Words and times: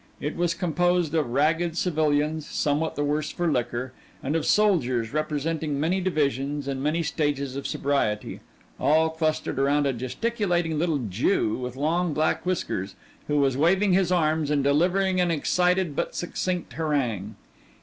It 0.19 0.35
was 0.35 0.55
composed 0.55 1.13
of 1.13 1.29
ragged 1.29 1.77
civilians 1.77 2.47
somewhat 2.47 2.95
the 2.95 3.03
worse 3.03 3.29
for 3.31 3.51
liquor, 3.51 3.93
and 4.23 4.35
of 4.35 4.47
soldiers 4.47 5.13
representing 5.13 5.79
many 5.79 6.01
divisions 6.01 6.67
and 6.67 6.81
many 6.81 7.03
stages 7.03 7.55
of 7.55 7.67
sobriety, 7.67 8.39
all 8.79 9.11
clustered 9.11 9.59
around 9.59 9.85
a 9.85 9.93
gesticulating 9.93 10.79
little 10.79 11.05
Jew 11.07 11.55
with 11.59 11.75
long 11.75 12.15
black 12.15 12.47
whiskers, 12.47 12.95
who 13.27 13.37
was 13.37 13.55
waving 13.55 13.93
his 13.93 14.11
arms 14.11 14.49
and 14.49 14.63
delivering 14.63 15.21
an 15.21 15.29
excited 15.29 15.95
but 15.95 16.15
succinct 16.15 16.73
harangue. 16.73 17.35